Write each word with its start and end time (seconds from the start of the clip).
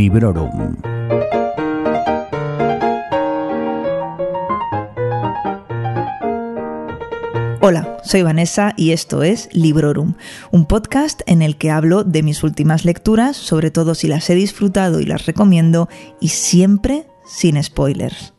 Librorum. 0.00 0.78
Hola, 7.60 7.98
soy 8.02 8.22
Vanessa 8.22 8.72
y 8.78 8.92
esto 8.92 9.22
es 9.22 9.50
Librorum, 9.52 10.14
un 10.52 10.64
podcast 10.64 11.20
en 11.26 11.42
el 11.42 11.58
que 11.58 11.70
hablo 11.70 12.02
de 12.02 12.22
mis 12.22 12.42
últimas 12.42 12.86
lecturas, 12.86 13.36
sobre 13.36 13.70
todo 13.70 13.94
si 13.94 14.08
las 14.08 14.30
he 14.30 14.34
disfrutado 14.34 15.00
y 15.00 15.04
las 15.04 15.26
recomiendo, 15.26 15.90
y 16.18 16.28
siempre 16.28 17.06
sin 17.26 17.62
spoilers. 17.62 18.32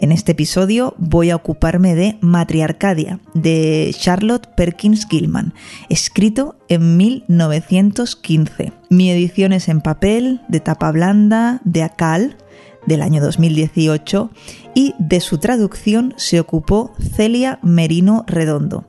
En 0.00 0.12
este 0.12 0.30
episodio 0.30 0.94
voy 0.96 1.30
a 1.30 1.36
ocuparme 1.36 1.96
de 1.96 2.18
Matriarcadia, 2.20 3.18
de 3.34 3.92
Charlotte 3.98 4.46
Perkins 4.54 5.08
Gilman, 5.08 5.54
escrito 5.88 6.54
en 6.68 6.96
1915. 6.96 8.72
Mi 8.90 9.10
edición 9.10 9.52
es 9.52 9.68
en 9.68 9.80
papel, 9.80 10.40
de 10.46 10.60
tapa 10.60 10.92
blanda, 10.92 11.60
de 11.64 11.82
Acal, 11.82 12.36
del 12.86 13.02
año 13.02 13.20
2018, 13.20 14.30
y 14.72 14.94
de 15.00 15.18
su 15.18 15.38
traducción 15.38 16.14
se 16.16 16.38
ocupó 16.38 16.92
Celia 17.00 17.58
Merino 17.62 18.24
Redondo. 18.28 18.84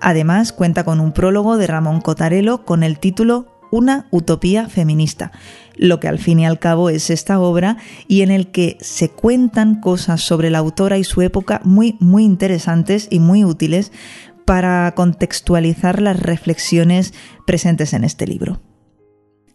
Además, 0.00 0.54
cuenta 0.54 0.84
con 0.84 1.00
un 1.00 1.12
prólogo 1.12 1.58
de 1.58 1.66
Ramón 1.66 2.00
Cotarelo 2.00 2.64
con 2.64 2.82
el 2.82 2.98
título 2.98 3.55
Una 3.76 4.06
utopía 4.10 4.70
feminista 4.70 5.32
lo 5.76 6.00
que 6.00 6.08
al 6.08 6.18
fin 6.18 6.40
y 6.40 6.46
al 6.46 6.58
cabo 6.58 6.88
es 6.88 7.10
esta 7.10 7.38
obra 7.38 7.76
y 8.08 8.22
en 8.22 8.30
el 8.30 8.46
que 8.50 8.78
se 8.80 9.10
cuentan 9.10 9.82
cosas 9.82 10.22
sobre 10.22 10.48
la 10.48 10.56
autora 10.56 10.96
y 10.96 11.04
su 11.04 11.20
época 11.20 11.60
muy, 11.62 11.98
muy 12.00 12.24
interesantes 12.24 13.06
y 13.10 13.20
muy 13.20 13.44
útiles 13.44 13.92
para 14.46 14.90
contextualizar 14.96 16.00
las 16.00 16.18
reflexiones 16.18 17.12
presentes 17.46 17.92
en 17.92 18.04
este 18.04 18.26
libro. 18.26 18.62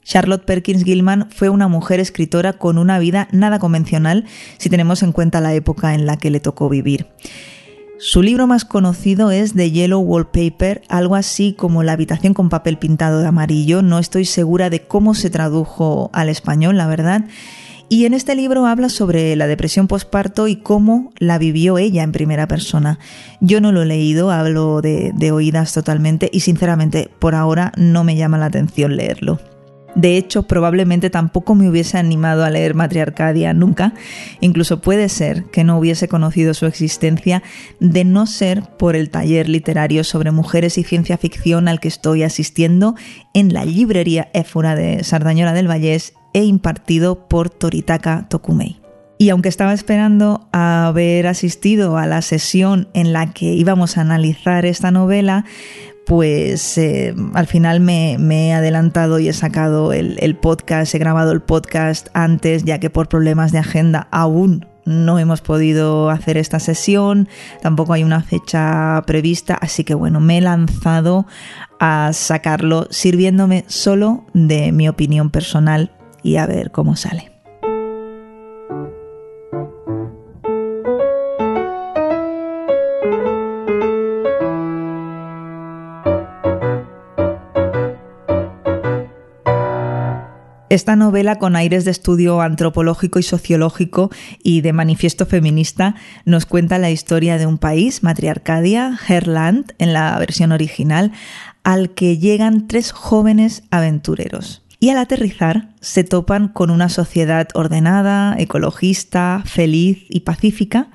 Charlotte 0.04 0.46
Perkins 0.46 0.84
Gilman 0.84 1.32
fue 1.32 1.50
una 1.50 1.68
mujer 1.68 2.00
escritora 2.00 2.54
con 2.54 2.78
una 2.78 3.00
vida 3.00 3.28
nada 3.32 3.58
convencional 3.58 4.26
si 4.60 4.70
tenemos 4.70 5.02
en 5.02 5.14
cuenta 5.14 5.42
la 5.42 5.56
época 5.56 5.96
en 5.96 6.06
la 6.06 6.18
que 6.18 6.30
le 6.30 6.40
tocó 6.40 6.70
vivir. 6.70 7.08
Su 8.04 8.24
libro 8.24 8.48
más 8.48 8.66
conocido 8.66 9.30
es 9.30 9.54
The 9.54 9.70
Yellow 9.70 10.02
Wallpaper, 10.02 10.82
algo 10.90 11.14
así 11.14 11.54
como 11.54 11.84
La 11.84 11.92
habitación 11.92 12.34
con 12.34 12.50
papel 12.50 12.80
pintado 12.80 13.20
de 13.20 13.28
amarillo. 13.28 13.84
No 13.84 14.00
estoy 14.00 14.26
segura 14.26 14.72
de 14.72 14.82
cómo 14.82 15.14
se 15.14 15.30
tradujo 15.30 16.10
al 16.12 16.28
español, 16.28 16.78
la 16.78 16.88
verdad. 16.88 17.26
Y 17.90 18.06
en 18.06 18.16
este 18.16 18.34
libro 18.34 18.66
habla 18.66 18.90
sobre 18.90 19.36
la 19.36 19.46
depresión 19.46 19.88
postparto 19.88 20.48
y 20.48 20.56
cómo 20.56 21.14
la 21.20 21.38
vivió 21.38 21.78
ella 21.78 22.02
en 22.02 22.12
primera 22.12 22.48
persona. 22.48 22.98
Yo 23.40 23.62
no 23.62 23.72
lo 23.72 23.84
he 23.84 23.86
leído, 23.86 24.32
hablo 24.32 24.82
de, 24.82 25.12
de 25.14 25.32
oídas 25.32 25.72
totalmente 25.72 26.28
y 26.34 26.40
sinceramente 26.40 27.08
por 27.20 27.36
ahora 27.36 27.72
no 27.78 28.04
me 28.04 28.16
llama 28.16 28.40
la 28.40 28.48
atención 28.48 28.96
leerlo. 28.96 29.40
De 29.96 30.16
hecho, 30.16 30.44
probablemente 30.44 31.10
tampoco 31.10 31.54
me 31.54 31.70
hubiese 31.70 31.98
animado 31.98 32.46
a 32.46 32.50
leer 32.50 32.76
Matriarcadia 32.76 33.54
nunca. 33.54 33.94
Incluso 34.40 34.80
puede 34.80 35.10
ser 35.10 35.46
que 35.46 35.64
no 35.64 35.78
hubiese 35.78 36.08
conocido 36.08 36.54
su 36.54 36.66
existencia 36.66 37.44
de 37.80 38.06
no 38.06 38.26
ser 38.26 38.64
por 38.78 38.96
el 38.96 39.10
taller 39.10 39.50
literario 39.50 40.04
sobre 40.04 40.32
mujeres 40.32 40.78
y 40.78 40.84
ciencia 40.84 41.18
ficción 41.18 41.68
al 41.68 41.80
que 41.80 41.90
estoy 41.90 42.24
asistiendo 42.24 42.96
en 43.34 43.54
la 43.54 43.66
librería 43.66 44.30
Éfora 44.34 44.76
de 44.76 45.04
Sardañola 45.04 45.54
del 45.54 45.70
Vallés 45.70 46.14
e 46.34 46.44
impartido 46.46 47.28
por 47.28 47.50
Toritaka 47.50 48.28
Tokumei. 48.30 48.82
Y 49.18 49.30
aunque 49.30 49.50
estaba 49.50 49.74
esperando 49.74 50.48
haber 50.52 51.28
asistido 51.28 51.98
a 51.98 52.08
la 52.08 52.24
sesión 52.24 52.88
en 52.96 53.14
la 53.14 53.34
que 53.34 53.54
íbamos 53.54 53.98
a 53.98 54.02
analizar 54.02 54.66
esta 54.66 54.90
novela, 54.90 55.46
pues 56.12 56.78
eh, 56.78 57.16
al 57.36 57.48
final 57.48 57.80
me, 57.80 58.16
he 58.16 58.52
adelantado 58.52 59.18
y 59.20 59.30
he 59.30 59.34
sacado 59.34 59.94
el, 59.94 60.18
el 60.20 60.36
podcast, 60.36 60.94
he 60.94 61.00
grabado 61.00 61.32
el 61.32 61.42
podcast 61.42 62.10
antes, 62.12 62.66
ya 62.66 62.82
que 62.82 62.90
por 62.90 63.08
problemas 63.08 63.54
de 63.54 63.60
agenda 63.60 64.10
aún 64.12 64.66
no 64.84 65.20
hemos 65.20 65.40
podido 65.40 66.10
hacer 66.10 66.36
esta 66.36 66.60
sesión, 66.60 67.30
tampoco 67.62 67.94
hay 67.94 68.04
una 68.04 68.22
fecha 68.24 69.02
prevista, 69.08 69.54
así 69.54 69.86
que 69.86 69.94
bueno, 69.94 70.20
me 70.20 70.40
he 70.40 70.42
lanzado 70.42 71.28
a 71.80 72.12
sacarlo 72.12 72.88
sirviéndome 72.90 73.64
solo 73.68 74.26
de 74.34 74.74
mi 74.74 74.90
opinión 74.90 75.30
personal 75.30 75.94
y 76.24 76.36
a 76.36 76.46
ver 76.46 76.72
cómo 76.72 76.98
sale. 76.98 77.31
Esta 90.72 90.96
novela, 90.96 91.38
con 91.38 91.58
aires 91.58 91.84
de 91.84 91.92
estudio 91.92 92.40
antropológico 92.40 93.20
y 93.20 93.24
sociológico 93.24 94.10
y 94.42 94.62
de 94.62 94.72
manifiesto 94.72 95.26
feminista, 95.26 95.96
nos 96.24 96.46
cuenta 96.46 96.78
la 96.78 96.90
historia 96.90 97.38
de 97.38 97.46
un 97.46 97.58
país, 97.58 98.04
Matriarcadia, 98.04 98.98
Herland, 99.06 99.74
en 99.80 99.92
la 99.92 100.18
versión 100.18 100.54
original, 100.54 101.12
al 101.66 101.90
que 101.90 102.20
llegan 102.20 102.70
tres 102.70 102.94
jóvenes 102.94 103.64
aventureros. 103.70 104.62
Y 104.80 104.92
al 104.92 105.00
aterrizar 105.00 105.68
se 105.82 106.06
topan 106.06 106.48
con 106.48 106.70
una 106.70 106.88
sociedad 106.88 107.50
ordenada, 107.54 108.34
ecologista, 108.40 109.44
feliz 109.44 110.06
y 110.08 110.22
pacífica, 110.22 110.88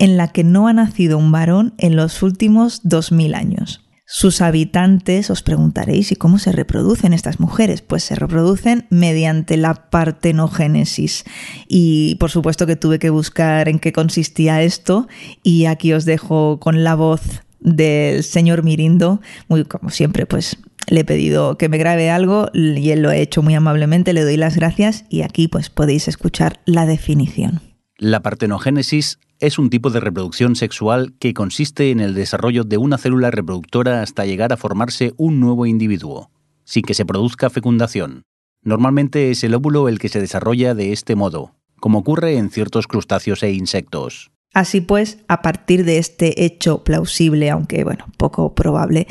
en 0.00 0.16
la 0.16 0.32
que 0.32 0.42
no 0.42 0.66
ha 0.66 0.72
nacido 0.72 1.16
un 1.16 1.30
varón 1.30 1.74
en 1.78 1.94
los 1.94 2.24
últimos 2.24 2.80
dos 2.82 3.12
mil 3.12 3.36
años. 3.36 3.85
Sus 4.08 4.40
habitantes, 4.40 5.30
os 5.30 5.42
preguntaréis, 5.42 6.12
¿y 6.12 6.16
cómo 6.16 6.38
se 6.38 6.52
reproducen 6.52 7.12
estas 7.12 7.40
mujeres? 7.40 7.82
Pues 7.82 8.04
se 8.04 8.14
reproducen 8.14 8.86
mediante 8.88 9.56
la 9.56 9.74
partenogénesis. 9.90 11.24
Y 11.66 12.14
por 12.20 12.30
supuesto 12.30 12.66
que 12.68 12.76
tuve 12.76 13.00
que 13.00 13.10
buscar 13.10 13.68
en 13.68 13.80
qué 13.80 13.92
consistía 13.92 14.62
esto 14.62 15.08
y 15.42 15.64
aquí 15.64 15.92
os 15.92 16.04
dejo 16.04 16.60
con 16.60 16.84
la 16.84 16.94
voz 16.94 17.42
del 17.58 18.22
señor 18.22 18.62
Mirindo, 18.62 19.20
muy 19.48 19.64
como 19.64 19.90
siempre, 19.90 20.24
pues 20.24 20.56
le 20.88 21.00
he 21.00 21.04
pedido 21.04 21.58
que 21.58 21.68
me 21.68 21.78
grabe 21.78 22.08
algo 22.08 22.48
y 22.54 22.90
él 22.90 23.02
lo 23.02 23.10
ha 23.10 23.16
hecho 23.16 23.42
muy 23.42 23.56
amablemente, 23.56 24.12
le 24.12 24.22
doy 24.22 24.36
las 24.36 24.54
gracias 24.54 25.04
y 25.08 25.22
aquí 25.22 25.48
pues 25.48 25.68
podéis 25.68 26.06
escuchar 26.06 26.60
la 26.64 26.86
definición. 26.86 27.60
La 27.98 28.20
partenogénesis 28.20 29.18
es 29.40 29.58
un 29.58 29.70
tipo 29.70 29.90
de 29.90 30.00
reproducción 30.00 30.56
sexual 30.56 31.14
que 31.18 31.34
consiste 31.34 31.90
en 31.90 32.00
el 32.00 32.14
desarrollo 32.14 32.64
de 32.64 32.78
una 32.78 32.98
célula 32.98 33.30
reproductora 33.30 34.02
hasta 34.02 34.24
llegar 34.24 34.52
a 34.52 34.56
formarse 34.56 35.12
un 35.16 35.40
nuevo 35.40 35.66
individuo, 35.66 36.30
sin 36.64 36.82
que 36.82 36.94
se 36.94 37.04
produzca 37.04 37.50
fecundación. 37.50 38.22
Normalmente 38.62 39.30
es 39.30 39.44
el 39.44 39.54
óvulo 39.54 39.88
el 39.88 39.98
que 39.98 40.08
se 40.08 40.20
desarrolla 40.20 40.74
de 40.74 40.92
este 40.92 41.14
modo, 41.14 41.54
como 41.80 41.98
ocurre 41.98 42.36
en 42.36 42.50
ciertos 42.50 42.86
crustáceos 42.86 43.42
e 43.42 43.52
insectos. 43.52 44.30
Así 44.56 44.80
pues, 44.80 45.18
a 45.28 45.42
partir 45.42 45.84
de 45.84 45.98
este 45.98 46.46
hecho 46.46 46.82
plausible, 46.82 47.50
aunque 47.50 47.84
bueno, 47.84 48.06
poco 48.16 48.54
probable, 48.54 49.06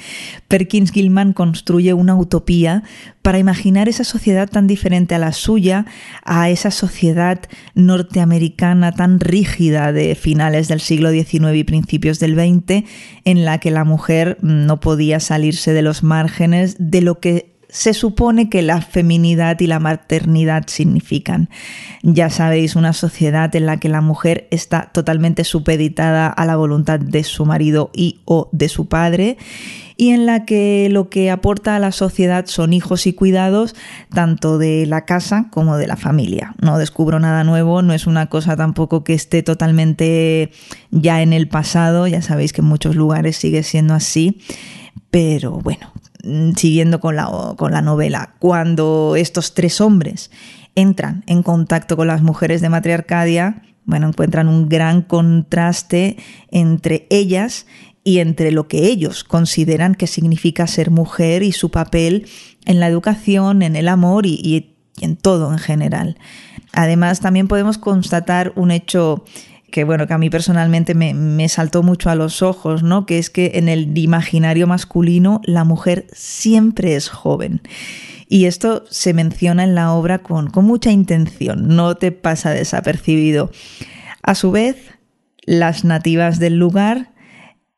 Perkins 0.48 0.92
Gilman 0.92 1.34
construye 1.34 1.94
una 1.94 2.16
utopía 2.16 2.82
para 3.22 3.38
imaginar 3.38 3.88
esa 3.88 4.04
sociedad 4.06 4.50
tan 4.50 4.66
diferente 4.66 5.14
a 5.14 5.20
la 5.20 5.34
suya, 5.34 5.86
a 6.24 6.50
esa 6.50 6.72
sociedad 6.72 7.42
norteamericana 7.76 8.92
tan 8.94 9.20
rígida 9.20 9.94
de 9.94 10.16
finales 10.16 10.68
del 10.68 10.80
siglo 10.80 11.12
XIX 11.12 11.54
y 11.54 11.64
principios 11.64 12.20
del 12.20 12.34
XX, 12.34 12.84
en 13.24 13.46
la 13.46 13.60
que 13.60 13.70
la 13.70 13.84
mujer 13.84 14.40
no 14.42 14.80
podía 14.80 15.20
salirse 15.20 15.74
de 15.74 15.84
los 15.84 16.02
márgenes 16.02 16.76
de 16.80 17.02
lo 17.02 17.20
que 17.20 17.55
se 17.76 17.94
supone 17.94 18.48
que 18.50 18.62
la 18.62 18.80
feminidad 18.80 19.60
y 19.60 19.68
la 19.68 19.80
maternidad 19.80 20.64
significan. 20.68 21.50
Ya 22.04 22.30
sabéis, 22.30 22.78
una 22.78 22.94
sociedad 22.94 23.54
en 23.54 23.66
la 23.66 23.82
que 23.82 23.90
la 23.90 24.00
mujer 24.00 24.48
está 24.50 24.92
totalmente 24.94 25.44
supeditada 25.44 26.28
a 26.30 26.46
la 26.46 26.56
voluntad 26.56 27.02
de 27.02 27.26
su 27.26 27.46
marido 27.46 27.92
y 27.94 28.22
o 28.24 28.48
de 28.54 28.70
su 28.70 28.88
padre 28.88 29.38
y 29.98 30.12
en 30.12 30.26
la 30.26 30.46
que 30.46 30.88
lo 30.90 31.10
que 31.10 31.30
aporta 31.30 31.76
a 31.76 31.80
la 31.80 31.92
sociedad 31.92 32.46
son 32.46 32.72
hijos 32.72 33.08
y 33.08 33.14
cuidados 33.14 33.76
tanto 34.14 34.58
de 34.58 34.86
la 34.86 35.04
casa 35.04 35.48
como 35.52 35.76
de 35.76 35.88
la 35.88 35.98
familia. 35.98 36.56
No 36.62 36.78
descubro 36.78 37.20
nada 37.20 37.44
nuevo, 37.44 37.82
no 37.82 37.94
es 37.94 38.08
una 38.08 38.28
cosa 38.28 38.56
tampoco 38.56 39.04
que 39.04 39.14
esté 39.14 39.44
totalmente 39.44 40.50
ya 40.92 41.22
en 41.22 41.34
el 41.34 41.50
pasado, 41.50 42.08
ya 42.08 42.22
sabéis 42.22 42.54
que 42.54 42.62
en 42.62 42.68
muchos 42.68 42.96
lugares 42.96 43.36
sigue 43.36 43.64
siendo 43.64 43.94
así, 43.94 44.40
pero 45.12 45.52
bueno, 45.60 45.92
siguiendo 46.56 47.00
con 47.00 47.16
la, 47.16 47.54
con 47.58 47.72
la 47.72 47.82
novela, 47.82 48.36
cuando 48.40 49.16
estos 49.16 49.54
tres 49.54 49.82
hombres 49.82 50.32
entran 50.76 51.24
en 51.28 51.44
contacto 51.44 51.96
con 51.96 52.08
las 52.08 52.22
mujeres 52.22 52.62
de 52.62 52.70
Matriarcadia, 52.70 53.62
bueno, 53.86 54.08
encuentran 54.08 54.48
un 54.48 54.68
gran 54.68 55.02
contraste 55.02 56.18
entre 56.50 57.08
ellas 57.10 57.68
y 58.04 58.20
entre 58.20 58.52
lo 58.52 58.68
que 58.68 58.88
ellos 58.88 59.24
consideran 59.24 59.96
que 59.96 60.08
significa 60.08 60.68
ser 60.68 60.92
mujer 60.92 61.44
y 61.44 61.52
su 61.52 61.72
papel 61.72 62.28
en 62.66 62.80
la 62.80 62.88
educación, 62.88 63.62
en 63.62 63.76
el 63.76 63.88
amor 63.88 64.26
y, 64.26 64.40
y 64.44 64.76
en 65.02 65.16
todo 65.16 65.52
en 65.52 65.60
general. 65.60 66.18
Además, 66.74 67.20
también 67.20 67.48
podemos 67.48 67.78
constatar 67.78 68.54
un 68.56 68.72
hecho 68.72 69.24
que 69.76 69.84
bueno, 69.84 70.08
que 70.08 70.14
a 70.14 70.18
mí 70.18 70.30
personalmente 70.30 70.94
me, 70.96 71.50
saltó 71.50 71.84
mucho 71.84 72.10
a 72.10 72.16
los 72.16 72.42
ojos, 72.42 72.82
¿no? 72.82 73.06
Que 73.06 73.18
es 73.18 73.30
que 73.30 73.52
en 73.56 73.68
el 73.68 73.98
imaginario 73.98 74.68
masculino 74.68 75.42
la 75.44 75.66
mujer 75.66 76.08
siempre 76.14 76.96
es 76.96 77.10
joven. 77.10 77.60
Y 78.30 78.46
esto 78.46 78.86
se 78.90 79.14
menciona 79.14 79.66
en 79.66 79.76
la 79.76 79.92
obra 79.92 80.20
con, 80.20 80.50
con 80.50 80.64
mucha 80.64 80.92
intención, 80.92 81.76
no 81.76 81.96
te 81.96 82.14
pasa 82.14 82.52
desapercibido. 82.52 83.52
A 84.24 84.34
su 84.34 84.52
vez, 84.52 84.78
las 85.44 85.84
nativas 85.84 86.40
del 86.40 86.58
lugar 86.58 87.12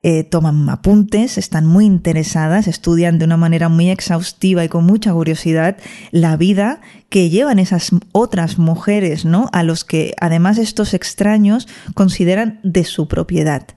eh, 0.09 0.24
toman 0.24 0.69
apuntes, 0.69 1.38
están 1.38 1.65
muy 1.65 1.83
interesadas, 1.83 2.69
estudian 2.69 3.19
de 3.19 3.25
una 3.25 3.36
manera 3.36 3.68
muy 3.68 3.89
exhaustiva 3.89 4.63
y 4.63 4.69
con 4.69 4.86
mucha 4.86 5.12
curiosidad 5.12 5.75
la 6.12 6.38
vida 6.38 6.80
que 7.09 7.30
llevan 7.30 7.59
esas 7.59 7.92
otras 8.13 8.57
mujeres, 8.57 9.25
¿no? 9.25 9.50
A 9.51 9.63
los 9.63 9.83
que 9.83 10.13
además 10.21 10.59
estos 10.59 10.94
extraños 10.94 11.68
consideran 11.94 12.62
de 12.63 12.86
su 12.86 13.09
propiedad. 13.09 13.68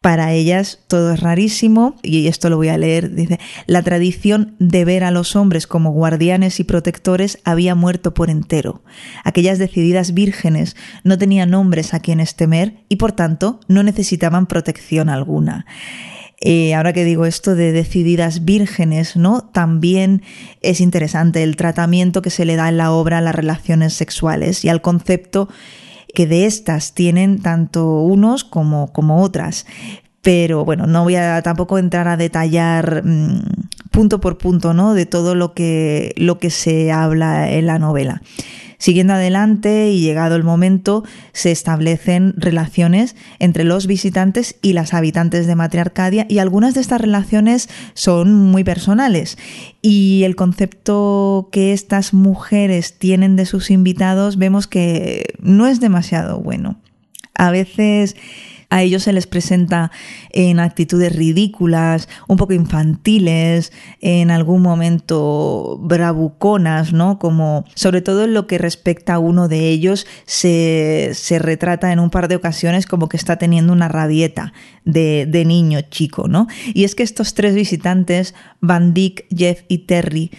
Para 0.00 0.32
ellas 0.32 0.78
todo 0.86 1.12
es 1.12 1.20
rarísimo, 1.20 1.94
y 2.02 2.26
esto 2.28 2.48
lo 2.48 2.56
voy 2.56 2.68
a 2.68 2.78
leer, 2.78 3.14
dice, 3.14 3.38
la 3.66 3.82
tradición 3.82 4.56
de 4.58 4.86
ver 4.86 5.04
a 5.04 5.10
los 5.10 5.36
hombres 5.36 5.66
como 5.66 5.92
guardianes 5.92 6.58
y 6.58 6.64
protectores 6.64 7.38
había 7.44 7.74
muerto 7.74 8.14
por 8.14 8.30
entero. 8.30 8.82
Aquellas 9.24 9.58
decididas 9.58 10.14
vírgenes 10.14 10.74
no 11.04 11.18
tenían 11.18 11.52
hombres 11.52 11.92
a 11.92 12.00
quienes 12.00 12.34
temer 12.34 12.76
y 12.88 12.96
por 12.96 13.12
tanto 13.12 13.60
no 13.68 13.82
necesitaban 13.82 14.46
protección 14.46 15.10
alguna. 15.10 15.66
Eh, 16.40 16.72
ahora 16.72 16.94
que 16.94 17.04
digo 17.04 17.26
esto 17.26 17.54
de 17.54 17.70
decididas 17.70 18.46
vírgenes, 18.46 19.16
¿no? 19.16 19.42
También 19.42 20.22
es 20.62 20.80
interesante 20.80 21.42
el 21.42 21.56
tratamiento 21.56 22.22
que 22.22 22.30
se 22.30 22.46
le 22.46 22.56
da 22.56 22.70
en 22.70 22.78
la 22.78 22.92
obra 22.92 23.18
a 23.18 23.20
las 23.20 23.34
relaciones 23.34 23.92
sexuales 23.92 24.64
y 24.64 24.70
al 24.70 24.80
concepto 24.80 25.50
que 26.14 26.26
de 26.26 26.46
estas 26.46 26.94
tienen 26.94 27.40
tanto 27.40 28.00
unos 28.00 28.44
como, 28.44 28.92
como 28.92 29.22
otras. 29.22 29.66
Pero 30.22 30.64
bueno, 30.64 30.86
no 30.86 31.04
voy 31.04 31.16
a 31.16 31.40
tampoco 31.42 31.78
entrar 31.78 32.06
a 32.08 32.16
detallar 32.16 33.02
mm, 33.04 33.59
punto 34.00 34.18
por 34.18 34.38
punto, 34.38 34.72
¿no? 34.72 34.94
De 34.94 35.04
todo 35.04 35.34
lo 35.34 35.52
que, 35.52 36.14
lo 36.16 36.38
que 36.38 36.48
se 36.48 36.90
habla 36.90 37.52
en 37.52 37.66
la 37.66 37.78
novela. 37.78 38.22
Siguiendo 38.78 39.12
adelante 39.12 39.90
y 39.90 40.00
llegado 40.00 40.36
el 40.36 40.42
momento, 40.42 41.04
se 41.34 41.50
establecen 41.50 42.32
relaciones 42.38 43.14
entre 43.40 43.64
los 43.64 43.86
visitantes 43.86 44.56
y 44.62 44.72
las 44.72 44.94
habitantes 44.94 45.46
de 45.46 45.54
Matriarcadia 45.54 46.24
y 46.30 46.38
algunas 46.38 46.72
de 46.72 46.80
estas 46.80 46.98
relaciones 46.98 47.68
son 47.92 48.32
muy 48.32 48.64
personales. 48.64 49.36
Y 49.82 50.22
el 50.24 50.34
concepto 50.34 51.50
que 51.52 51.74
estas 51.74 52.14
mujeres 52.14 52.94
tienen 52.98 53.36
de 53.36 53.44
sus 53.44 53.70
invitados 53.70 54.38
vemos 54.38 54.66
que 54.66 55.34
no 55.42 55.66
es 55.66 55.78
demasiado 55.78 56.40
bueno. 56.40 56.80
A 57.34 57.50
veces 57.50 58.16
a 58.70 58.82
ellos 58.82 59.02
se 59.02 59.12
les 59.12 59.26
presenta 59.26 59.90
en 60.30 60.60
actitudes 60.60 61.14
ridículas, 61.14 62.08
un 62.28 62.36
poco 62.36 62.52
infantiles, 62.52 63.72
en 64.00 64.30
algún 64.30 64.62
momento 64.62 65.78
bravuconas, 65.82 66.92
¿no? 66.92 67.18
Como, 67.18 67.64
sobre 67.74 68.00
todo 68.00 68.24
en 68.24 68.32
lo 68.32 68.46
que 68.46 68.58
respecta 68.58 69.14
a 69.14 69.18
uno 69.18 69.48
de 69.48 69.68
ellos, 69.68 70.06
se, 70.24 71.12
retrata 71.40 71.92
en 71.92 71.98
un 71.98 72.10
par 72.10 72.28
de 72.28 72.36
ocasiones 72.36 72.86
como 72.86 73.08
que 73.08 73.16
está 73.16 73.36
teniendo 73.36 73.72
una 73.72 73.88
rabieta 73.88 74.52
de, 74.84 75.26
de 75.28 75.44
niño 75.44 75.80
chico, 75.82 76.28
¿no? 76.28 76.46
Y 76.72 76.84
es 76.84 76.94
que 76.94 77.02
estos 77.02 77.34
tres 77.34 77.54
visitantes, 77.54 78.34
Van 78.60 78.94
Dyck, 78.94 79.26
Jeff 79.34 79.62
y 79.68 79.78
Terry, 79.78 80.30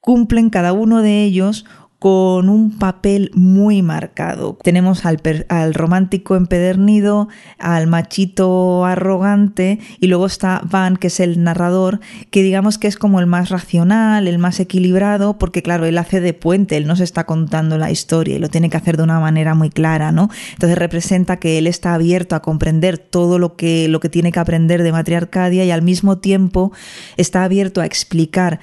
cumplen 0.00 0.50
cada 0.50 0.72
uno 0.72 1.00
de 1.00 1.22
ellos 1.22 1.64
con 2.02 2.48
un 2.48 2.78
papel 2.78 3.30
muy 3.32 3.80
marcado. 3.80 4.58
Tenemos 4.64 5.06
al, 5.06 5.20
al, 5.48 5.72
romántico 5.72 6.34
empedernido, 6.34 7.28
al 7.60 7.86
machito 7.86 8.84
arrogante 8.84 9.78
y 10.00 10.08
luego 10.08 10.26
está 10.26 10.62
Van, 10.68 10.96
que 10.96 11.06
es 11.06 11.20
el 11.20 11.44
narrador, 11.44 12.00
que 12.32 12.42
digamos 12.42 12.78
que 12.78 12.88
es 12.88 12.96
como 12.96 13.20
el 13.20 13.26
más 13.26 13.50
racional, 13.50 14.26
el 14.26 14.38
más 14.38 14.58
equilibrado, 14.58 15.38
porque 15.38 15.62
claro, 15.62 15.86
él 15.86 15.96
hace 15.96 16.20
de 16.20 16.34
puente, 16.34 16.76
él 16.76 16.88
nos 16.88 16.98
está 16.98 17.24
contando 17.24 17.78
la 17.78 17.92
historia 17.92 18.34
y 18.34 18.40
lo 18.40 18.48
tiene 18.48 18.68
que 18.68 18.78
hacer 18.78 18.96
de 18.96 19.04
una 19.04 19.20
manera 19.20 19.54
muy 19.54 19.70
clara, 19.70 20.10
¿no? 20.10 20.28
Entonces 20.54 20.76
representa 20.76 21.36
que 21.36 21.58
él 21.58 21.68
está 21.68 21.94
abierto 21.94 22.34
a 22.34 22.42
comprender 22.42 22.98
todo 22.98 23.38
lo 23.38 23.54
que, 23.54 23.86
lo 23.86 24.00
que 24.00 24.08
tiene 24.08 24.32
que 24.32 24.40
aprender 24.40 24.82
de 24.82 24.90
Matriarcadia 24.90 25.64
y 25.64 25.70
al 25.70 25.82
mismo 25.82 26.18
tiempo 26.18 26.72
está 27.16 27.44
abierto 27.44 27.80
a 27.80 27.86
explicar 27.86 28.58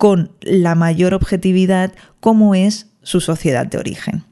con 0.00 0.32
la 0.40 0.74
mayor 0.74 1.12
objetividad 1.12 1.92
cómo 2.20 2.54
es 2.54 2.86
su 3.02 3.20
sociedad 3.20 3.66
de 3.66 3.76
origen. 3.76 4.24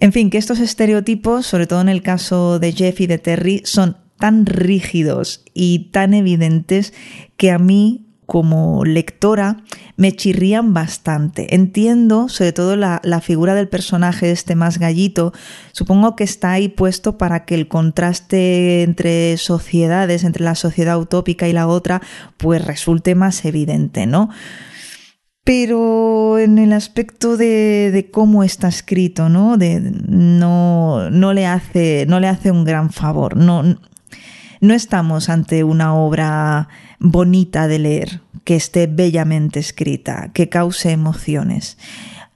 En 0.00 0.12
fin, 0.12 0.28
que 0.28 0.38
estos 0.38 0.58
estereotipos, 0.58 1.46
sobre 1.46 1.68
todo 1.68 1.80
en 1.82 1.88
el 1.88 2.02
caso 2.02 2.58
de 2.58 2.72
Jeff 2.72 3.00
y 3.00 3.06
de 3.06 3.18
Terry, 3.18 3.62
son 3.64 3.98
tan 4.18 4.44
rígidos 4.44 5.44
y 5.54 5.90
tan 5.92 6.14
evidentes 6.14 6.94
que 7.36 7.52
a 7.52 7.60
mí 7.60 8.08
como 8.26 8.84
lectora 8.84 9.58
me 9.96 10.16
chirrían 10.16 10.74
bastante. 10.74 11.54
Entiendo, 11.54 12.28
sobre 12.28 12.52
todo 12.52 12.74
la, 12.74 13.00
la, 13.04 13.20
figura 13.20 13.54
del 13.54 13.68
personaje 13.68 14.32
este 14.32 14.56
más 14.56 14.78
gallito, 14.78 15.32
supongo 15.70 16.16
que 16.16 16.24
está 16.24 16.50
ahí 16.50 16.68
puesto 16.68 17.18
para 17.18 17.44
que 17.44 17.54
el 17.54 17.68
contraste 17.68 18.82
entre 18.82 19.36
sociedades, 19.36 20.24
entre 20.24 20.42
la 20.42 20.56
sociedad 20.56 20.98
utópica 20.98 21.46
y 21.46 21.52
la 21.52 21.68
otra, 21.68 22.02
pues 22.36 22.64
resulte 22.64 23.14
más 23.14 23.44
evidente, 23.44 24.06
¿no? 24.06 24.28
Pero 25.44 26.38
en 26.38 26.58
el 26.58 26.72
aspecto 26.72 27.36
de, 27.36 28.08
cómo 28.12 28.44
está 28.44 28.68
escrito, 28.68 29.28
¿no? 29.28 29.56
De, 29.56 29.80
no, 29.80 31.10
no, 31.10 31.32
le 31.32 31.46
hace, 31.46 32.06
no 32.08 32.20
le 32.20 32.28
hace 32.28 32.50
un 32.50 32.64
gran 32.64 32.90
favor. 32.90 33.36
No, 33.36 33.62
no 34.60 34.74
estamos 34.74 35.28
ante 35.28 35.64
una 35.64 35.94
obra 35.94 36.68
bonita 37.00 37.66
de 37.66 37.80
leer, 37.80 38.20
que 38.44 38.54
esté 38.54 38.86
bellamente 38.86 39.58
escrita, 39.58 40.30
que 40.32 40.48
cause 40.48 40.92
emociones. 40.92 41.76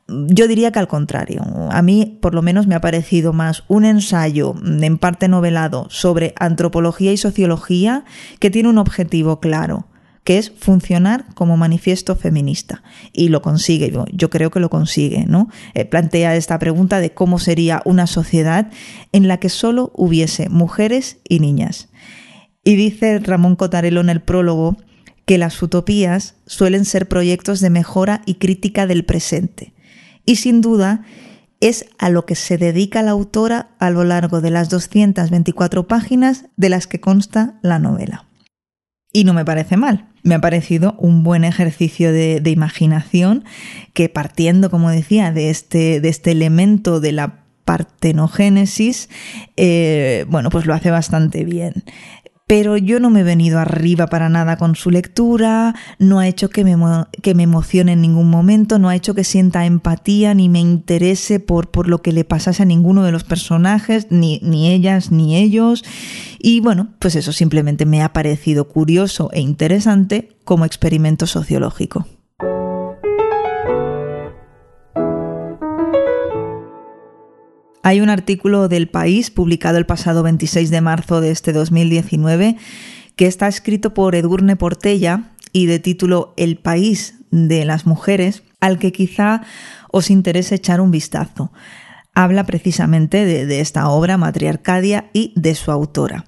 Yo 0.08 0.48
diría 0.48 0.72
que 0.72 0.80
al 0.80 0.88
contrario. 0.88 1.42
A 1.70 1.82
mí, 1.82 2.18
por 2.20 2.34
lo 2.34 2.42
menos, 2.42 2.66
me 2.66 2.74
ha 2.74 2.80
parecido 2.80 3.32
más 3.32 3.62
un 3.68 3.84
ensayo, 3.84 4.54
en 4.64 4.98
parte 4.98 5.28
novelado, 5.28 5.86
sobre 5.90 6.34
antropología 6.38 7.12
y 7.12 7.16
sociología 7.16 8.04
que 8.40 8.50
tiene 8.50 8.68
un 8.68 8.78
objetivo 8.78 9.38
claro 9.38 9.86
que 10.26 10.38
es 10.38 10.50
funcionar 10.50 11.24
como 11.34 11.56
manifiesto 11.56 12.16
feminista. 12.16 12.82
Y 13.12 13.28
lo 13.28 13.42
consigue, 13.42 13.92
yo, 14.12 14.28
creo 14.28 14.50
que 14.50 14.58
lo 14.58 14.70
consigue, 14.70 15.24
¿no? 15.24 15.48
Eh, 15.72 15.84
plantea 15.84 16.34
esta 16.34 16.58
pregunta 16.58 16.98
de 16.98 17.14
cómo 17.14 17.38
sería 17.38 17.80
una 17.84 18.08
sociedad 18.08 18.68
en 19.12 19.28
la 19.28 19.36
que 19.36 19.48
solo 19.48 19.92
hubiese 19.94 20.48
mujeres 20.48 21.18
y 21.28 21.38
niñas. 21.38 21.90
Y 22.64 22.74
dice 22.74 23.20
Ramón 23.20 23.54
Cotarelo 23.54 24.00
en 24.00 24.08
el 24.08 24.20
prólogo 24.20 24.76
que 25.26 25.38
las 25.38 25.62
utopías 25.62 26.34
suelen 26.44 26.86
ser 26.86 27.06
proyectos 27.06 27.60
de 27.60 27.70
mejora 27.70 28.22
y 28.26 28.34
crítica 28.34 28.88
del 28.88 29.04
presente. 29.04 29.74
Y 30.24 30.36
sin 30.36 30.60
duda, 30.60 31.04
es 31.60 31.86
a 31.98 32.10
lo 32.10 32.26
que 32.26 32.34
se 32.34 32.58
dedica 32.58 33.00
la 33.02 33.12
autora 33.12 33.76
a 33.78 33.90
lo 33.90 34.02
largo 34.02 34.40
de 34.40 34.50
las 34.50 34.70
224 34.70 35.86
páginas 35.86 36.46
de 36.56 36.68
las 36.68 36.88
que 36.88 37.00
consta 37.00 37.60
la 37.62 37.78
novela. 37.78 38.25
Y 39.16 39.24
no 39.24 39.32
me 39.32 39.46
parece 39.46 39.78
mal. 39.78 40.04
Me 40.24 40.34
ha 40.34 40.42
parecido 40.42 40.94
un 40.98 41.22
buen 41.22 41.44
ejercicio 41.44 42.12
de, 42.12 42.42
imaginación 42.44 43.44
que 43.94 44.10
partiendo, 44.10 44.68
como 44.68 44.90
decía, 44.90 45.32
de 45.32 45.48
este, 45.48 46.02
de 46.02 46.10
este 46.10 46.32
elemento 46.32 47.00
de 47.00 47.12
la 47.12 47.38
partenogénesis, 47.64 49.08
eh, 49.56 50.26
bueno, 50.28 50.50
pues 50.50 50.66
lo 50.66 50.74
hace 50.74 50.90
bastante 50.90 51.44
bien 51.44 51.82
pero 52.46 52.76
yo 52.76 53.00
no 53.00 53.10
me 53.10 53.20
he 53.20 53.24
venido 53.24 53.58
arriba 53.58 54.06
para 54.06 54.28
nada 54.28 54.56
con 54.56 54.76
su 54.76 54.90
lectura, 54.90 55.74
no 55.98 56.20
ha 56.20 56.28
hecho 56.28 56.48
que 56.48 56.62
me, 56.62 56.76
que 57.22 57.34
me 57.34 57.42
emocione 57.42 57.92
en 57.92 58.00
ningún 58.00 58.30
momento, 58.30 58.78
no 58.78 58.88
ha 58.88 58.94
hecho 58.94 59.14
que 59.14 59.24
sienta 59.24 59.66
empatía 59.66 60.32
ni 60.32 60.48
me 60.48 60.60
interese 60.60 61.40
por, 61.40 61.70
por 61.70 61.88
lo 61.88 62.02
que 62.02 62.12
le 62.12 62.24
pasase 62.24 62.62
a 62.62 62.66
ninguno 62.66 63.02
de 63.02 63.10
los 63.10 63.24
personajes, 63.24 64.06
ni, 64.10 64.38
ni 64.42 64.70
ellas 64.70 65.10
ni 65.10 65.36
ellos. 65.36 65.84
Y 66.38 66.60
bueno, 66.60 66.94
pues 67.00 67.16
eso 67.16 67.32
simplemente 67.32 67.84
me 67.84 68.02
ha 68.02 68.12
parecido 68.12 68.68
curioso 68.68 69.28
e 69.32 69.40
interesante 69.40 70.36
como 70.44 70.64
experimento 70.64 71.26
sociológico. 71.26 72.06
Hay 77.86 78.00
un 78.00 78.10
artículo 78.10 78.66
del 78.66 78.88
País 78.88 79.30
publicado 79.30 79.78
el 79.78 79.86
pasado 79.86 80.24
26 80.24 80.70
de 80.70 80.80
marzo 80.80 81.20
de 81.20 81.30
este 81.30 81.52
2019 81.52 82.56
que 83.14 83.28
está 83.28 83.46
escrito 83.46 83.94
por 83.94 84.16
Edurne 84.16 84.56
Portella 84.56 85.30
y 85.52 85.66
de 85.66 85.78
título 85.78 86.34
El 86.36 86.58
País 86.58 87.14
de 87.30 87.64
las 87.64 87.86
Mujeres, 87.86 88.42
al 88.58 88.80
que 88.80 88.90
quizá 88.90 89.42
os 89.92 90.10
interese 90.10 90.56
echar 90.56 90.80
un 90.80 90.90
vistazo. 90.90 91.52
Habla 92.12 92.42
precisamente 92.44 93.24
de, 93.24 93.46
de 93.46 93.60
esta 93.60 93.88
obra, 93.88 94.16
Matriarcadia, 94.16 95.08
y 95.12 95.32
de 95.36 95.54
su 95.54 95.70
autora. 95.70 96.24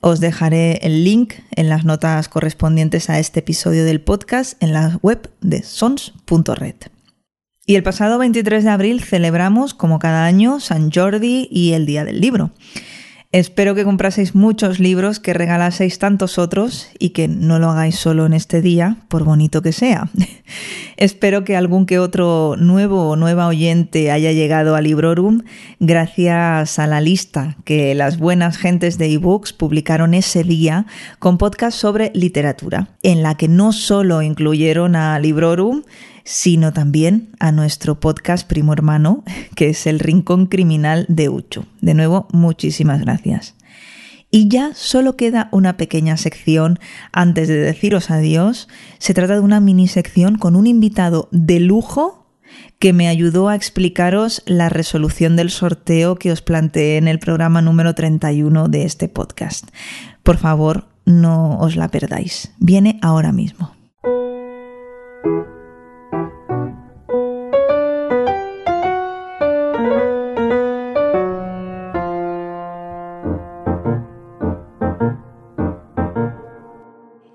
Os 0.00 0.20
dejaré 0.20 0.78
el 0.78 1.04
link 1.04 1.34
en 1.50 1.68
las 1.68 1.84
notas 1.84 2.30
correspondientes 2.30 3.10
a 3.10 3.18
este 3.18 3.40
episodio 3.40 3.84
del 3.84 4.00
podcast 4.00 4.54
en 4.62 4.72
la 4.72 4.98
web 5.02 5.30
de 5.42 5.62
sons.red. 5.62 6.95
Y 7.68 7.74
el 7.74 7.82
pasado 7.82 8.18
23 8.18 8.62
de 8.62 8.70
abril 8.70 9.02
celebramos, 9.02 9.74
como 9.74 9.98
cada 9.98 10.24
año, 10.24 10.60
San 10.60 10.92
Jordi 10.92 11.48
y 11.50 11.72
el 11.72 11.84
Día 11.84 12.04
del 12.04 12.20
Libro. 12.20 12.52
Espero 13.32 13.74
que 13.74 13.82
compraseis 13.82 14.36
muchos 14.36 14.78
libros, 14.78 15.18
que 15.18 15.34
regalaseis 15.34 15.98
tantos 15.98 16.38
otros 16.38 16.88
y 17.00 17.10
que 17.10 17.26
no 17.26 17.58
lo 17.58 17.68
hagáis 17.68 17.96
solo 17.96 18.24
en 18.24 18.34
este 18.34 18.62
día, 18.62 18.98
por 19.08 19.24
bonito 19.24 19.62
que 19.62 19.72
sea. 19.72 20.08
Espero 20.96 21.42
que 21.42 21.56
algún 21.56 21.86
que 21.86 21.98
otro 21.98 22.54
nuevo 22.56 23.10
o 23.10 23.16
nueva 23.16 23.48
oyente 23.48 24.12
haya 24.12 24.30
llegado 24.30 24.76
a 24.76 24.80
Librorum 24.80 25.42
gracias 25.80 26.78
a 26.78 26.86
la 26.86 27.00
lista 27.00 27.56
que 27.64 27.96
las 27.96 28.16
buenas 28.16 28.58
gentes 28.58 28.96
de 28.96 29.12
ebooks 29.12 29.52
publicaron 29.52 30.14
ese 30.14 30.44
día 30.44 30.86
con 31.18 31.36
podcast 31.36 31.76
sobre 31.76 32.12
literatura, 32.14 32.90
en 33.02 33.24
la 33.24 33.36
que 33.36 33.48
no 33.48 33.72
solo 33.72 34.22
incluyeron 34.22 34.94
a 34.94 35.18
Librorum, 35.18 35.82
sino 36.26 36.72
también 36.72 37.30
a 37.38 37.52
nuestro 37.52 38.00
podcast 38.00 38.48
primo 38.48 38.72
hermano, 38.72 39.22
que 39.54 39.68
es 39.68 39.86
el 39.86 40.00
Rincón 40.00 40.46
Criminal 40.46 41.06
de 41.08 41.28
Ucho. 41.28 41.66
De 41.80 41.94
nuevo, 41.94 42.26
muchísimas 42.32 43.00
gracias. 43.00 43.54
Y 44.28 44.48
ya 44.48 44.74
solo 44.74 45.16
queda 45.16 45.48
una 45.52 45.76
pequeña 45.76 46.16
sección 46.16 46.80
antes 47.12 47.46
de 47.46 47.58
deciros 47.58 48.10
adiós. 48.10 48.66
Se 48.98 49.14
trata 49.14 49.34
de 49.34 49.40
una 49.40 49.60
mini 49.60 49.86
sección 49.86 50.36
con 50.36 50.56
un 50.56 50.66
invitado 50.66 51.28
de 51.30 51.60
lujo 51.60 52.26
que 52.80 52.92
me 52.92 53.06
ayudó 53.06 53.48
a 53.48 53.54
explicaros 53.54 54.42
la 54.46 54.68
resolución 54.68 55.36
del 55.36 55.50
sorteo 55.50 56.16
que 56.16 56.32
os 56.32 56.42
planteé 56.42 56.96
en 56.96 57.06
el 57.06 57.20
programa 57.20 57.62
número 57.62 57.94
31 57.94 58.66
de 58.66 58.82
este 58.82 59.08
podcast. 59.08 59.68
Por 60.24 60.38
favor, 60.38 60.88
no 61.04 61.60
os 61.60 61.76
la 61.76 61.88
perdáis. 61.88 62.52
Viene 62.58 62.98
ahora 63.00 63.30
mismo. 63.30 63.75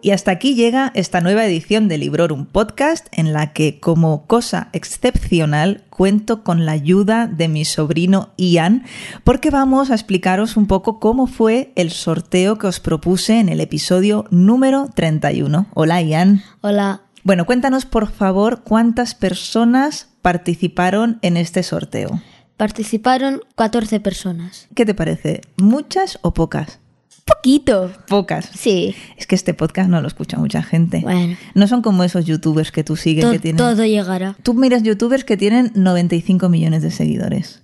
Y 0.04 0.10
hasta 0.12 0.32
aquí 0.32 0.56
llega 0.56 0.92
esta 0.96 1.22
nueva 1.22 1.46
edición 1.46 1.88
de 1.88 2.00
Librorum 2.00 2.48
Podcast, 2.48 3.06
en 3.12 3.34
la 3.34 3.54
que, 3.54 3.80
como 3.80 4.26
cosa 4.26 4.70
excepcional, 4.74 5.84
cuento 5.92 6.44
con 6.44 6.66
la 6.66 6.72
ayuda 6.72 7.28
de 7.28 7.48
mi 7.48 7.66
sobrino 7.66 8.32
Ian, 8.36 8.84
porque 9.24 9.52
vamos 9.52 9.92
a 9.92 9.94
explicaros 9.94 10.58
un 10.58 10.66
poco 10.66 11.00
cómo 11.00 11.28
fue 11.28 11.72
el 11.76 11.92
sorteo 11.92 12.58
que 12.58 12.66
os 12.66 12.80
propuse 12.80 13.40
en 13.40 13.48
el 13.48 13.60
episodio 13.60 14.26
número 14.32 14.90
31. 14.96 15.68
Hola, 15.76 16.02
Ian. 16.02 16.42
Hola. 16.62 17.02
Bueno, 17.24 17.46
cuéntanos 17.46 17.86
por 17.86 18.12
favor 18.12 18.64
cuántas 18.64 19.14
personas 19.14 20.10
participaron 20.24 21.20
en 21.22 21.38
este 21.38 21.62
sorteo. 21.62 22.20
Participaron 22.58 23.42
14 23.56 24.00
personas. 24.00 24.68
¿Qué 24.74 24.84
te 24.84 24.96
parece? 24.96 25.42
¿Muchas 25.58 26.18
o 26.24 26.34
pocas? 26.34 26.81
Poquito. 27.26 27.92
Pocas. 28.08 28.50
Sí. 28.54 28.96
Es 29.18 29.28
que 29.28 29.36
este 29.36 29.54
podcast 29.54 29.90
no 29.90 30.02
lo 30.02 30.08
escucha 30.08 30.38
mucha 30.38 30.62
gente. 30.64 31.00
Bueno. 31.02 31.38
No 31.56 31.68
son 31.68 31.82
como 31.82 32.04
esos 32.04 32.26
youtubers 32.26 32.72
que 32.72 32.84
tú 32.84 32.96
sigues 32.96 33.24
To- 33.26 33.32
que 33.32 33.40
tienen. 33.40 33.58
Todo 33.58 33.86
llegará. 33.86 34.36
Tú 34.44 34.54
miras 34.54 34.84
youtubers 34.84 35.24
que 35.24 35.38
tienen 35.38 35.72
95 35.76 36.50
millones 36.50 36.82
de 36.84 36.92
seguidores. 36.92 37.62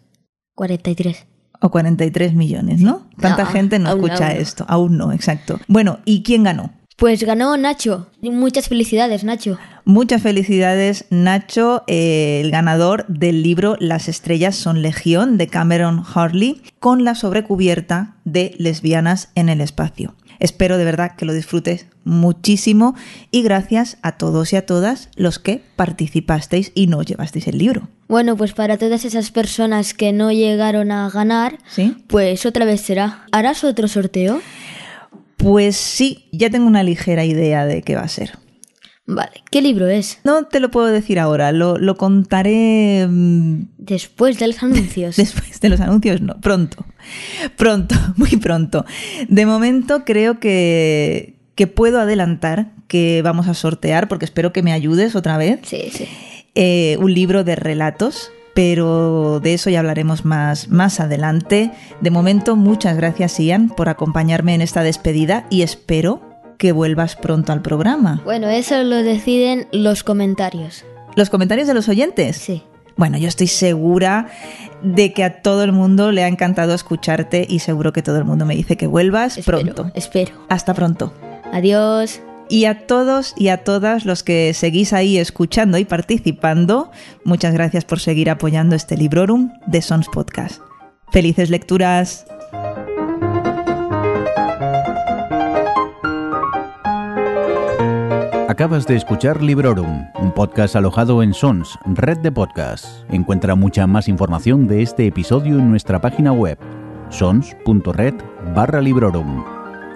43. 0.55 1.25
O 1.59 1.71
43 1.71 2.33
millones, 2.33 2.81
¿no? 2.81 3.07
Tanta 3.19 3.43
No, 3.45 3.49
gente 3.49 3.79
no 3.79 3.89
escucha 3.89 4.27
aún 4.27 4.35
no. 4.35 4.41
esto. 4.41 4.65
Aún 4.67 4.97
no, 4.97 5.11
exacto. 5.11 5.59
Bueno, 5.67 5.99
¿y 6.05 6.21
quién 6.21 6.43
ganó? 6.43 6.71
Pues 6.97 7.23
ganó 7.23 7.55
Nacho. 7.57 8.07
Muchas 8.23 8.69
felicidades, 8.69 9.23
Nacho. 9.23 9.59
Muchas 9.85 10.23
felicidades, 10.23 11.05
Nacho, 11.11 11.83
eh, 11.85 12.41
el 12.43 12.49
ganador 12.49 13.05
del 13.07 13.43
libro 13.43 13.75
Las 13.79 14.09
estrellas 14.09 14.55
son 14.55 14.81
legión 14.81 15.37
de 15.37 15.45
Cameron 15.45 16.03
Harley, 16.15 16.63
con 16.79 17.03
la 17.03 17.13
sobrecubierta 17.13 18.15
de 18.25 18.55
Lesbianas 18.57 19.29
en 19.35 19.49
el 19.49 19.61
espacio. 19.61 20.15
Espero 20.39 20.79
de 20.79 20.85
verdad 20.85 21.15
que 21.15 21.25
lo 21.25 21.33
disfrutes 21.33 21.85
muchísimo 22.03 22.95
y 23.29 23.43
gracias 23.43 23.99
a 24.01 24.13
todos 24.13 24.51
y 24.53 24.55
a 24.55 24.65
todas 24.65 25.09
los 25.15 25.37
que 25.37 25.61
participasteis 25.75 26.71
y 26.73 26.87
no 26.87 27.03
llevasteis 27.03 27.47
el 27.47 27.59
libro. 27.59 27.89
Bueno, 28.07 28.35
pues 28.35 28.53
para 28.53 28.77
todas 28.77 29.05
esas 29.05 29.29
personas 29.29 29.93
que 29.93 30.13
no 30.13 30.31
llegaron 30.31 30.91
a 30.91 31.11
ganar, 31.11 31.59
¿Sí? 31.69 31.95
pues 32.07 32.47
otra 32.47 32.65
vez 32.65 32.81
será. 32.81 33.25
¿Harás 33.31 33.63
otro 33.63 33.87
sorteo? 33.87 34.41
Pues 35.37 35.75
sí, 35.77 36.27
ya 36.31 36.49
tengo 36.49 36.67
una 36.67 36.83
ligera 36.83 37.23
idea 37.25 37.65
de 37.65 37.81
qué 37.83 37.95
va 37.95 38.01
a 38.01 38.07
ser. 38.07 38.31
Vale. 39.09 39.41
¿Qué 39.51 39.61
libro 39.61 39.87
es? 39.87 40.19
No 40.25 40.45
te 40.47 40.59
lo 40.59 40.69
puedo 40.69 40.87
decir 40.87 41.17
ahora, 41.19 41.53
lo, 41.53 41.77
lo 41.77 41.95
contaré 41.95 43.07
mm, 43.07 43.61
Después 43.77 44.37
de 44.37 44.47
los 44.47 44.61
anuncios. 44.63 45.15
después 45.17 45.61
de 45.61 45.69
los 45.69 45.79
anuncios, 45.79 46.19
no, 46.21 46.39
pronto, 46.41 46.85
pronto, 47.55 47.95
muy 48.17 48.35
pronto. 48.35 48.85
De 49.29 49.45
momento 49.45 50.03
creo 50.03 50.39
que, 50.41 51.35
que 51.55 51.67
puedo 51.67 52.01
adelantar 52.01 52.73
que 52.89 53.21
vamos 53.23 53.47
a 53.47 53.53
sortear, 53.53 54.07
porque 54.09 54.25
espero 54.25 54.51
que 54.51 54.61
me 54.63 54.73
ayudes 54.73 55.15
otra 55.15 55.37
vez, 55.37 55.59
Sí, 55.63 55.89
sí. 55.91 56.05
eh, 56.55 56.97
un 56.99 57.13
libro 57.13 57.43
de 57.45 57.55
relatos, 57.55 58.31
pero 58.57 59.39
de 59.39 59.53
eso 59.53 59.69
ya 59.69 59.81
hablaremos 59.81 60.25
más, 60.25 60.69
más 60.69 60.99
adelante. 60.99 61.69
De 62.01 62.09
momento, 62.09 62.55
muchas 62.55 62.97
gracias 62.97 63.37
Ian 63.37 63.69
por 63.69 63.87
acompañarme 63.87 64.55
en 64.55 64.61
esta 64.61 64.81
despedida 64.81 65.45
y 65.51 65.61
espero 65.61 66.23
que 66.57 66.71
vuelvas 66.71 67.15
pronto 67.15 67.53
al 67.53 67.61
programa. 67.61 68.19
Bueno, 68.25 68.49
eso 68.49 68.81
lo 68.81 68.95
deciden 69.03 69.67
los 69.71 70.01
comentarios. 70.03 70.85
¿Los 71.15 71.29
comentarios 71.29 71.67
de 71.67 71.75
los 71.75 71.87
oyentes? 71.87 72.37
Sí. 72.37 72.63
Bueno, 72.95 73.19
yo 73.19 73.27
estoy 73.27 73.45
segura 73.45 74.31
de 74.81 75.13
que 75.13 75.23
a 75.23 75.43
todo 75.43 75.63
el 75.63 75.71
mundo 75.71 76.11
le 76.11 76.23
ha 76.23 76.27
encantado 76.27 76.73
escucharte 76.73 77.45
y 77.47 77.59
seguro 77.59 77.93
que 77.93 78.01
todo 78.01 78.17
el 78.17 78.25
mundo 78.25 78.47
me 78.47 78.55
dice 78.55 78.75
que 78.75 78.87
vuelvas 78.87 79.37
Espero, 79.37 79.59
pronto. 79.59 79.91
Espero. 79.93 80.33
Hasta 80.49 80.73
pronto. 80.73 81.13
Adiós. 81.53 82.21
Y 82.49 82.65
a 82.65 82.87
todos 82.87 83.33
y 83.35 83.49
a 83.49 83.63
todas 83.63 84.05
los 84.05 84.23
que 84.23 84.53
seguís 84.53 84.93
ahí 84.93 85.17
escuchando 85.17 85.77
y 85.77 85.85
participando, 85.85 86.91
muchas 87.25 87.53
gracias 87.53 87.83
por 87.85 87.99
seguir 87.99 88.29
apoyando 88.29 88.75
este 88.75 88.95
Librorum 88.95 89.51
de 89.67 89.81
Sons 89.81 90.07
Podcast. 90.11 90.61
Felices 91.11 91.49
lecturas. 91.49 92.25
Acabas 98.47 98.87
de 98.87 98.95
escuchar 98.95 99.43
Librorum, 99.43 100.07
un 100.15 100.31
podcast 100.31 100.75
alojado 100.75 101.21
en 101.21 101.33
Sons, 101.33 101.77
red 101.85 102.17
de 102.19 102.31
podcasts. 102.31 103.05
Encuentra 103.09 103.55
mucha 103.55 103.85
más 103.85 104.07
información 104.07 104.67
de 104.67 104.81
este 104.81 105.05
episodio 105.05 105.59
en 105.59 105.69
nuestra 105.69 106.01
página 106.01 106.31
web, 106.31 106.57
sons.red 107.09 108.15
barra 108.55 108.81
Librorum. 108.81 109.56